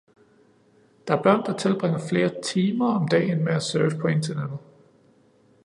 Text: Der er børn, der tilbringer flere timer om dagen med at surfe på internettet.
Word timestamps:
Der 1.07 1.17
er 1.19 1.23
børn, 1.23 1.45
der 1.45 1.57
tilbringer 1.57 1.99
flere 2.09 2.41
timer 2.43 2.93
om 2.99 3.07
dagen 3.07 3.43
med 3.43 3.53
at 3.53 3.63
surfe 3.63 3.97
på 3.97 4.07
internettet. 4.07 4.57